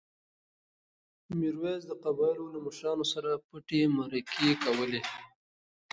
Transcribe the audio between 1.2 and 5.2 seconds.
میرویس د قبایلو له مشرانو سره پټې مرکې کولې.